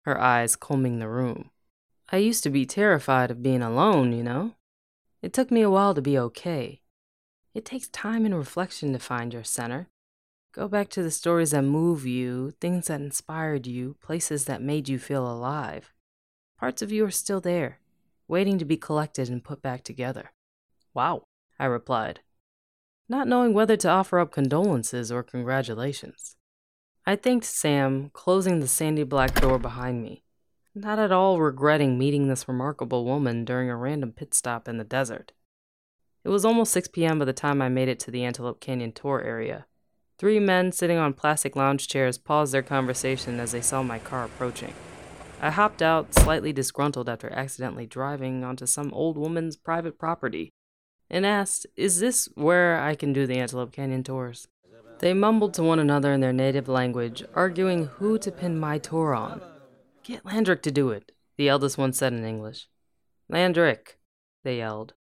her 0.00 0.20
eyes 0.20 0.56
combing 0.56 0.98
the 0.98 1.08
room. 1.08 1.50
I 2.10 2.16
used 2.16 2.42
to 2.42 2.50
be 2.50 2.66
terrified 2.66 3.30
of 3.30 3.44
being 3.44 3.62
alone, 3.62 4.12
you 4.12 4.24
know? 4.24 4.54
It 5.22 5.32
took 5.32 5.52
me 5.52 5.62
a 5.62 5.70
while 5.70 5.94
to 5.94 6.02
be 6.02 6.18
okay. 6.18 6.81
It 7.54 7.64
takes 7.64 7.88
time 7.88 8.24
and 8.24 8.34
reflection 8.34 8.92
to 8.92 8.98
find 8.98 9.32
your 9.32 9.44
center. 9.44 9.88
Go 10.52 10.68
back 10.68 10.88
to 10.90 11.02
the 11.02 11.10
stories 11.10 11.50
that 11.50 11.62
move 11.62 12.06
you, 12.06 12.52
things 12.60 12.86
that 12.86 13.00
inspired 13.00 13.66
you, 13.66 13.96
places 14.02 14.46
that 14.46 14.62
made 14.62 14.88
you 14.88 14.98
feel 14.98 15.26
alive. 15.26 15.92
Parts 16.58 16.82
of 16.82 16.92
you 16.92 17.04
are 17.04 17.10
still 17.10 17.40
there, 17.40 17.78
waiting 18.28 18.58
to 18.58 18.64
be 18.64 18.76
collected 18.76 19.28
and 19.28 19.44
put 19.44 19.60
back 19.60 19.82
together. 19.82 20.32
Wow, 20.94 21.24
I 21.58 21.66
replied, 21.66 22.20
not 23.08 23.28
knowing 23.28 23.52
whether 23.52 23.76
to 23.76 23.88
offer 23.88 24.18
up 24.18 24.32
condolences 24.32 25.10
or 25.10 25.22
congratulations. 25.22 26.36
I 27.04 27.16
thanked 27.16 27.46
Sam, 27.46 28.10
closing 28.12 28.60
the 28.60 28.68
sandy 28.68 29.02
black 29.02 29.40
door 29.40 29.58
behind 29.58 30.02
me, 30.02 30.22
not 30.74 30.98
at 30.98 31.12
all 31.12 31.40
regretting 31.40 31.98
meeting 31.98 32.28
this 32.28 32.46
remarkable 32.46 33.04
woman 33.04 33.44
during 33.44 33.68
a 33.68 33.76
random 33.76 34.12
pit 34.12 34.34
stop 34.34 34.68
in 34.68 34.78
the 34.78 34.84
desert. 34.84 35.32
It 36.24 36.28
was 36.28 36.44
almost 36.44 36.72
6 36.72 36.88
p.m. 36.88 37.18
by 37.18 37.24
the 37.24 37.32
time 37.32 37.60
I 37.60 37.68
made 37.68 37.88
it 37.88 37.98
to 38.00 38.10
the 38.10 38.24
Antelope 38.24 38.60
Canyon 38.60 38.92
tour 38.92 39.20
area. 39.20 39.66
Three 40.18 40.38
men 40.38 40.70
sitting 40.70 40.98
on 40.98 41.14
plastic 41.14 41.56
lounge 41.56 41.88
chairs 41.88 42.16
paused 42.16 42.54
their 42.54 42.62
conversation 42.62 43.40
as 43.40 43.50
they 43.50 43.60
saw 43.60 43.82
my 43.82 43.98
car 43.98 44.24
approaching. 44.24 44.72
I 45.40 45.50
hopped 45.50 45.82
out, 45.82 46.14
slightly 46.14 46.52
disgruntled 46.52 47.08
after 47.08 47.28
accidentally 47.32 47.86
driving 47.86 48.44
onto 48.44 48.66
some 48.66 48.94
old 48.94 49.18
woman's 49.18 49.56
private 49.56 49.98
property, 49.98 50.52
and 51.10 51.26
asked, 51.26 51.66
Is 51.74 51.98
this 51.98 52.28
where 52.36 52.78
I 52.80 52.94
can 52.94 53.12
do 53.12 53.26
the 53.26 53.38
Antelope 53.38 53.72
Canyon 53.72 54.04
tours? 54.04 54.46
They 55.00 55.14
mumbled 55.14 55.54
to 55.54 55.64
one 55.64 55.80
another 55.80 56.12
in 56.12 56.20
their 56.20 56.32
native 56.32 56.68
language, 56.68 57.24
arguing 57.34 57.86
who 57.86 58.16
to 58.18 58.30
pin 58.30 58.60
my 58.60 58.78
tour 58.78 59.12
on. 59.12 59.42
Get 60.04 60.22
Landrick 60.22 60.62
to 60.62 60.70
do 60.70 60.90
it, 60.90 61.10
the 61.36 61.48
eldest 61.48 61.76
one 61.76 61.92
said 61.92 62.12
in 62.12 62.24
English. 62.24 62.68
Landrick, 63.28 63.96
they 64.44 64.58
yelled. 64.58 64.94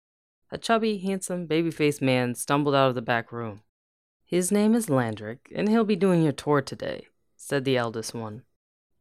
A 0.50 0.57
chubby, 0.57 0.99
handsome, 0.99 1.47
baby 1.47 1.71
faced 1.71 2.00
man 2.00 2.35
stumbled 2.35 2.75
out 2.75 2.88
of 2.88 2.95
the 2.95 3.02
back 3.02 3.33
room. 3.33 3.61
His 4.25 4.50
name 4.50 4.75
is 4.75 4.88
Landrick, 4.88 5.40
and 5.55 5.69
he'll 5.69 5.85
be 5.85 5.97
doing 5.97 6.23
your 6.23 6.33
tour 6.33 6.62
today, 6.62 7.09
said 7.37 7.64
the 7.64 7.76
eldest 7.76 8.14
one. 8.14 8.43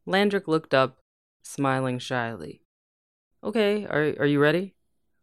Landrick 0.05 0.47
looked 0.47 0.73
up, 0.73 0.97
smiling 1.43 1.99
shyly. 1.99 2.61
Okay, 3.43 3.85
are, 3.85 4.13
are 4.19 4.25
you 4.25 4.39
ready? 4.39 4.73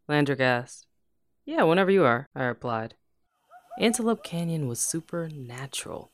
Landrick 0.08 0.40
asked. 0.40 0.86
Yeah, 1.44 1.64
whenever 1.64 1.90
you 1.90 2.04
are, 2.04 2.28
I 2.34 2.44
replied. 2.44 2.94
Antelope 3.78 4.22
Canyon 4.22 4.66
was 4.66 4.80
supernatural. 4.80 6.10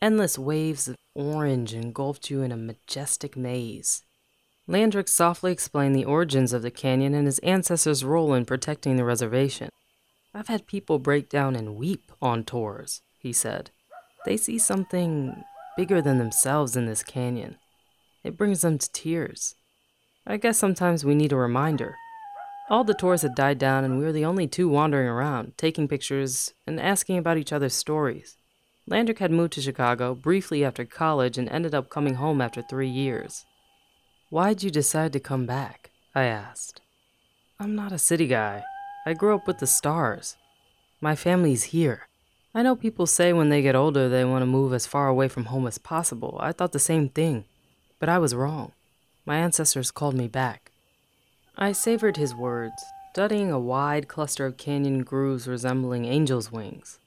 Endless 0.00 0.38
waves 0.38 0.88
of 0.88 0.96
orange 1.14 1.74
engulfed 1.74 2.30
you 2.30 2.42
in 2.42 2.52
a 2.52 2.56
majestic 2.56 3.36
maze. 3.36 4.02
Landrick 4.68 5.08
softly 5.08 5.50
explained 5.50 5.94
the 5.94 6.04
origins 6.04 6.52
of 6.52 6.62
the 6.62 6.70
canyon 6.70 7.14
and 7.14 7.26
his 7.26 7.40
ancestors' 7.40 8.04
role 8.04 8.32
in 8.32 8.44
protecting 8.44 8.96
the 8.96 9.04
reservation. 9.04 9.68
I've 10.32 10.48
had 10.48 10.66
people 10.66 10.98
break 10.98 11.28
down 11.28 11.56
and 11.56 11.76
weep 11.76 12.12
on 12.22 12.44
tours, 12.44 13.02
he 13.18 13.32
said. 13.32 13.70
They 14.24 14.36
see 14.36 14.58
something 14.58 15.44
bigger 15.76 16.00
than 16.00 16.18
themselves 16.18 16.76
in 16.76 16.86
this 16.86 17.02
canyon. 17.02 17.56
It 18.22 18.36
brings 18.36 18.60
them 18.60 18.78
to 18.78 18.92
tears. 18.92 19.56
I 20.26 20.36
guess 20.36 20.58
sometimes 20.58 21.04
we 21.04 21.16
need 21.16 21.32
a 21.32 21.36
reminder. 21.36 21.96
All 22.70 22.84
the 22.84 22.94
tours 22.94 23.22
had 23.22 23.34
died 23.34 23.58
down, 23.58 23.84
and 23.84 23.98
we 23.98 24.04
were 24.04 24.12
the 24.12 24.24
only 24.24 24.46
two 24.46 24.68
wandering 24.68 25.08
around, 25.08 25.58
taking 25.58 25.88
pictures 25.88 26.54
and 26.66 26.80
asking 26.80 27.18
about 27.18 27.36
each 27.36 27.52
other's 27.52 27.74
stories. 27.74 28.36
Landrick 28.88 29.18
had 29.18 29.32
moved 29.32 29.52
to 29.54 29.60
Chicago 29.60 30.14
briefly 30.14 30.64
after 30.64 30.84
college 30.84 31.36
and 31.36 31.48
ended 31.48 31.74
up 31.74 31.90
coming 31.90 32.14
home 32.14 32.40
after 32.40 32.62
three 32.62 32.88
years. 32.88 33.44
Why'd 34.32 34.62
you 34.62 34.70
decide 34.70 35.12
to 35.12 35.20
come 35.20 35.44
back? 35.44 35.90
I 36.14 36.22
asked. 36.22 36.80
I'm 37.60 37.74
not 37.74 37.92
a 37.92 37.98
city 37.98 38.26
guy. 38.26 38.64
I 39.04 39.12
grew 39.12 39.34
up 39.34 39.46
with 39.46 39.58
the 39.58 39.66
stars. 39.66 40.36
My 41.02 41.14
family's 41.14 41.64
here. 41.64 42.08
I 42.54 42.62
know 42.62 42.74
people 42.74 43.04
say 43.04 43.34
when 43.34 43.50
they 43.50 43.60
get 43.60 43.74
older 43.74 44.08
they 44.08 44.24
want 44.24 44.40
to 44.40 44.46
move 44.46 44.72
as 44.72 44.86
far 44.86 45.06
away 45.08 45.28
from 45.28 45.44
home 45.44 45.66
as 45.66 45.76
possible. 45.76 46.38
I 46.40 46.52
thought 46.52 46.72
the 46.72 46.78
same 46.78 47.10
thing. 47.10 47.44
But 47.98 48.08
I 48.08 48.16
was 48.16 48.34
wrong. 48.34 48.72
My 49.26 49.36
ancestors 49.36 49.90
called 49.90 50.14
me 50.14 50.28
back. 50.28 50.72
I 51.58 51.72
savored 51.72 52.16
his 52.16 52.34
words, 52.34 52.82
studying 53.12 53.52
a 53.52 53.60
wide 53.60 54.08
cluster 54.08 54.46
of 54.46 54.56
canyon 54.56 55.02
grooves 55.02 55.46
resembling 55.46 56.06
angel's 56.06 56.50
wings. 56.50 56.98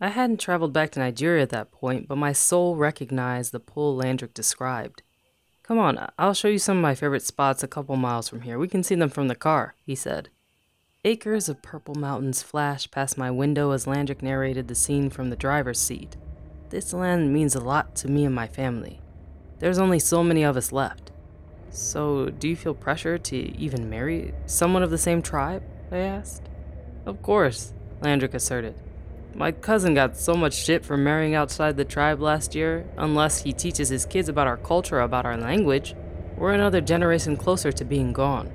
I 0.00 0.08
hadn't 0.08 0.40
traveled 0.40 0.72
back 0.72 0.90
to 0.90 0.98
Nigeria 0.98 1.44
at 1.44 1.50
that 1.50 1.70
point, 1.70 2.08
but 2.08 2.18
my 2.18 2.32
soul 2.32 2.74
recognized 2.74 3.52
the 3.52 3.60
pull 3.60 3.96
Landrick 3.96 4.34
described. 4.34 5.02
Come 5.62 5.78
on, 5.78 6.08
I'll 6.18 6.34
show 6.34 6.48
you 6.48 6.58
some 6.58 6.78
of 6.78 6.82
my 6.82 6.94
favorite 6.94 7.22
spots 7.22 7.62
a 7.62 7.68
couple 7.68 7.94
miles 7.96 8.28
from 8.28 8.40
here. 8.40 8.58
We 8.58 8.68
can 8.68 8.82
see 8.82 8.96
them 8.96 9.10
from 9.10 9.28
the 9.28 9.36
car, 9.36 9.74
he 9.86 9.94
said. 9.94 10.28
Acres 11.04 11.48
of 11.48 11.62
purple 11.62 11.94
mountains 11.94 12.42
flashed 12.42 12.90
past 12.90 13.16
my 13.16 13.30
window 13.30 13.70
as 13.70 13.86
Landrick 13.86 14.22
narrated 14.22 14.66
the 14.66 14.74
scene 14.74 15.08
from 15.08 15.30
the 15.30 15.36
driver's 15.36 15.78
seat. 15.80 16.16
This 16.70 16.92
land 16.92 17.32
means 17.32 17.54
a 17.54 17.60
lot 17.60 17.94
to 17.96 18.08
me 18.08 18.24
and 18.24 18.34
my 18.34 18.48
family. 18.48 19.00
There's 19.60 19.78
only 19.78 19.98
so 20.00 20.24
many 20.24 20.42
of 20.42 20.56
us 20.56 20.72
left. 20.72 21.12
So, 21.70 22.30
do 22.30 22.48
you 22.48 22.56
feel 22.56 22.74
pressure 22.74 23.16
to 23.18 23.36
even 23.36 23.88
marry 23.88 24.34
someone 24.46 24.82
of 24.82 24.90
the 24.90 24.98
same 24.98 25.22
tribe? 25.22 25.62
I 25.90 25.98
asked. 25.98 26.48
Of 27.06 27.22
course, 27.22 27.72
Landrick 28.00 28.34
asserted. 28.34 28.74
My 29.34 29.50
cousin 29.50 29.94
got 29.94 30.16
so 30.16 30.34
much 30.34 30.52
shit 30.54 30.84
for 30.84 30.96
marrying 30.96 31.34
outside 31.34 31.76
the 31.76 31.84
tribe 31.84 32.20
last 32.20 32.54
year, 32.54 32.86
unless 32.98 33.42
he 33.42 33.52
teaches 33.52 33.88
his 33.88 34.04
kids 34.04 34.28
about 34.28 34.46
our 34.46 34.58
culture, 34.58 35.00
about 35.00 35.24
our 35.24 35.38
language. 35.38 35.94
We're 36.36 36.52
another 36.52 36.82
generation 36.82 37.36
closer 37.36 37.72
to 37.72 37.84
being 37.84 38.12
gone. 38.12 38.52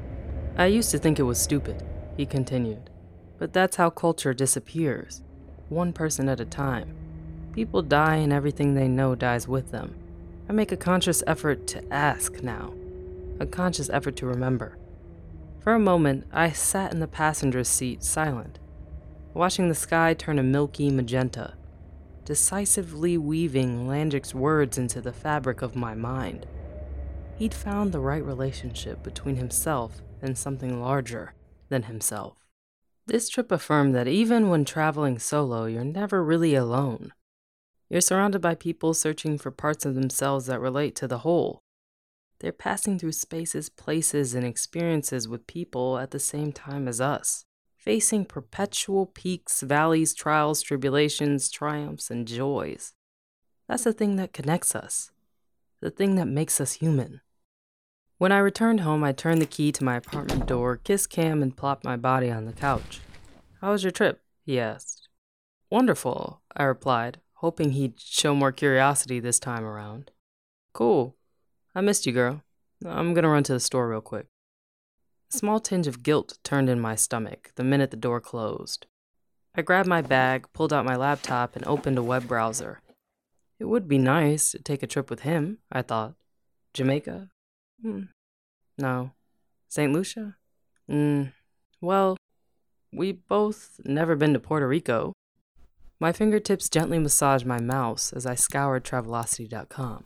I 0.56 0.68
used 0.68 0.92
to 0.92 1.00
think 1.00 1.18
it 1.18 1.24
was 1.24 1.40
stupid, 1.40 1.84
he 2.16 2.26
continued. 2.26 2.90
But 3.40 3.54
that's 3.54 3.78
how 3.78 3.90
culture 3.90 4.34
disappears, 4.34 5.24
one 5.70 5.94
person 5.94 6.30
at 6.30 6.40
a 6.40 6.46
time. 6.46 6.96
People 7.54 7.82
die 7.82 8.18
and 8.18 8.32
everything 8.32 8.74
they 8.74 8.88
know 8.88 9.16
dies 9.16 9.48
with 9.48 9.72
them. 9.72 9.96
I 10.48 10.54
make 10.54 10.72
a 10.72 10.78
conscious 10.78 11.24
effort 11.26 11.66
to 11.68 11.94
ask 11.94 12.44
now, 12.44 12.74
a 13.40 13.46
conscious 13.46 13.90
effort 13.90 14.16
to 14.18 14.28
remember. 14.28 14.78
For 15.60 15.74
a 15.74 15.80
moment, 15.80 16.26
I 16.32 16.52
sat 16.52 16.94
in 16.94 17.00
the 17.00 17.08
passenger's 17.08 17.68
seat, 17.68 18.04
silent, 18.04 18.60
watching 19.38 19.70
the 19.70 19.76
sky 19.76 20.16
turn 20.16 20.40
a 20.40 20.44
milky 20.44 20.90
magenta, 20.90 21.54
decisively 22.26 23.18
weaving 23.20 23.88
Landrick's 23.88 24.34
words 24.34 24.80
into 24.80 25.00
the 25.00 25.14
fabric 25.14 25.62
of 25.62 25.76
my 25.76 25.94
mind. 25.94 26.48
He'd 27.38 27.54
found 27.54 27.92
the 27.92 28.00
right 28.00 28.26
relationship 28.26 29.04
between 29.04 29.36
himself 29.36 30.02
and 30.24 30.36
something 30.36 30.82
larger 30.82 31.36
than 31.70 31.84
himself. 31.84 32.48
This 33.06 33.30
trip 33.30 33.52
affirmed 33.52 33.94
that 33.94 34.08
even 34.08 34.50
when 34.50 34.66
traveling 34.66 35.20
solo, 35.20 35.66
you're 35.66 35.84
never 35.84 36.24
really 36.24 36.56
alone. 36.56 37.14
You're 37.90 38.02
surrounded 38.02 38.42
by 38.42 38.56
people 38.56 38.96
searching 38.96 39.38
for 39.38 39.52
parts 39.52 39.86
of 39.86 39.94
themselves 39.94 40.48
that 40.48 40.60
relate 40.60 40.96
to 40.96 41.08
the 41.08 41.20
whole. 41.20 41.62
They're 42.40 42.52
passing 42.52 42.98
through 42.98 43.12
spaces, 43.12 43.70
places, 43.70 44.34
and 44.34 44.46
experiences 44.46 45.28
with 45.28 45.46
people 45.46 46.00
at 46.00 46.10
the 46.10 46.20
same 46.20 46.52
time 46.52 46.88
as 46.88 47.00
us, 47.00 47.46
facing 47.78 48.26
perpetual 48.26 49.06
peaks, 49.06 49.62
valleys, 49.62 50.14
trials, 50.14 50.62
tribulations, 50.62 51.50
triumphs, 51.50 52.12
and 52.12 52.28
joys. 52.28 52.94
That's 53.68 53.84
the 53.84 53.94
thing 53.94 54.16
that 54.18 54.34
connects 54.34 54.76
us, 54.76 55.12
the 55.82 55.92
thing 55.92 56.16
that 56.16 56.28
makes 56.28 56.60
us 56.60 56.74
human. 56.74 57.22
When 58.18 58.32
I 58.32 58.40
returned 58.40 58.82
home, 58.82 59.04
I 59.04 59.12
turned 59.12 59.42
the 59.42 59.46
key 59.46 59.72
to 59.74 59.84
my 59.84 59.96
apartment 59.96 60.48
door, 60.48 60.78
kissed 60.78 61.10
Cam, 61.10 61.44
and 61.44 61.56
plopped 61.56 61.86
my 61.86 61.96
body 61.96 62.32
on 62.32 62.46
the 62.46 62.54
couch. 62.54 63.00
How 63.62 63.72
was 63.72 63.84
your 63.84 63.92
trip? 63.92 64.22
he 64.44 64.60
asked. 64.60 65.08
Wonderful, 65.70 66.42
I 66.56 66.64
replied, 66.64 67.20
hoping 67.34 67.72
he'd 67.72 68.00
show 68.00 68.34
more 68.34 68.52
curiosity 68.52 69.20
this 69.20 69.40
time 69.40 69.64
around. 69.64 70.12
Cool. 70.74 71.16
I 71.76 71.82
missed 71.82 72.06
you, 72.06 72.12
girl. 72.12 72.42
I'm 72.86 73.14
gonna 73.14 73.30
run 73.30 73.44
to 73.44 73.54
the 73.54 73.60
store 73.60 73.90
real 73.90 74.02
quick. 74.02 74.28
A 75.34 75.38
small 75.38 75.60
tinge 75.60 75.88
of 75.88 76.04
guilt 76.04 76.38
turned 76.44 76.70
in 76.70 76.80
my 76.80 76.96
stomach 76.96 77.52
the 77.56 77.64
minute 77.64 77.92
the 77.92 77.98
door 77.98 78.22
closed. 78.22 78.86
I 79.56 79.62
grabbed 79.62 79.90
my 79.90 80.02
bag, 80.02 80.48
pulled 80.54 80.72
out 80.72 80.86
my 80.86 80.96
laptop, 80.96 81.56
and 81.56 81.66
opened 81.66 81.98
a 81.98 82.04
web 82.04 82.28
browser. 82.28 82.82
It 83.60 83.66
would 83.66 83.88
be 83.88 83.98
nice 83.98 84.52
to 84.52 84.60
take 84.60 84.84
a 84.84 84.88
trip 84.88 85.10
with 85.10 85.22
him, 85.22 85.58
I 85.72 85.82
thought. 85.82 86.14
Jamaica? 86.74 87.30
Hmm. 87.82 88.04
No. 88.78 89.12
St. 89.68 89.92
Lucia? 89.92 90.36
Hmm. 90.88 91.24
Well, 91.82 92.18
we 92.94 93.12
both 93.12 93.80
never 93.84 94.16
been 94.16 94.34
to 94.34 94.40
Puerto 94.40 94.68
Rico. 94.68 95.14
My 96.00 96.12
fingertips 96.12 96.70
gently 96.70 97.00
massaged 97.00 97.46
my 97.46 97.60
mouse 97.60 98.14
as 98.14 98.26
I 98.26 98.36
scoured 98.36 98.84
Travelocity.com. 98.84 100.04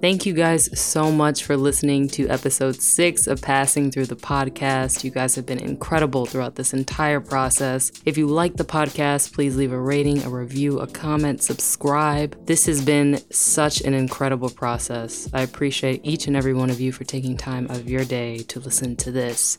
Thank 0.00 0.24
you 0.24 0.32
guys 0.32 0.80
so 0.80 1.12
much 1.12 1.44
for 1.44 1.58
listening 1.58 2.08
to 2.08 2.26
episode 2.28 2.80
six 2.80 3.26
of 3.26 3.42
Passing 3.42 3.90
Through 3.90 4.06
the 4.06 4.16
Podcast. 4.16 5.04
You 5.04 5.10
guys 5.10 5.34
have 5.34 5.44
been 5.44 5.58
incredible 5.58 6.24
throughout 6.24 6.54
this 6.54 6.72
entire 6.72 7.20
process. 7.20 7.92
If 8.06 8.16
you 8.16 8.26
like 8.26 8.56
the 8.56 8.64
podcast, 8.64 9.34
please 9.34 9.56
leave 9.56 9.72
a 9.72 9.78
rating, 9.78 10.22
a 10.22 10.30
review, 10.30 10.78
a 10.78 10.86
comment, 10.86 11.42
subscribe. 11.42 12.46
This 12.46 12.64
has 12.64 12.82
been 12.82 13.20
such 13.30 13.82
an 13.82 13.92
incredible 13.92 14.48
process. 14.48 15.28
I 15.34 15.42
appreciate 15.42 16.00
each 16.02 16.26
and 16.28 16.34
every 16.34 16.54
one 16.54 16.70
of 16.70 16.80
you 16.80 16.92
for 16.92 17.04
taking 17.04 17.36
time 17.36 17.66
out 17.70 17.76
of 17.76 17.90
your 17.90 18.06
day 18.06 18.38
to 18.38 18.58
listen 18.58 18.96
to 18.96 19.12
this. 19.12 19.58